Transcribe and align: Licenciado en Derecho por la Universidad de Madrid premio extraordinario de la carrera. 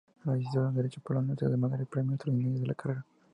Licenciado 0.25 0.67
en 0.69 0.73
Derecho 0.73 0.99
por 1.01 1.15
la 1.15 1.19
Universidad 1.19 1.51
de 1.51 1.57
Madrid 1.57 1.85
premio 1.87 2.15
extraordinario 2.15 2.61
de 2.61 2.65
la 2.65 2.73
carrera. 2.73 3.05